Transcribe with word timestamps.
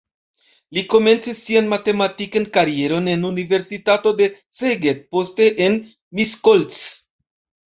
Li 0.75 0.83
komencis 0.93 1.41
sian 1.49 1.67
matematikan 1.73 2.47
karieron 2.57 3.09
en 3.13 3.27
universitato 3.29 4.15
de 4.23 4.31
Szeged, 4.61 5.05
poste 5.15 5.51
en 5.67 5.81
Miskolc. 6.21 6.81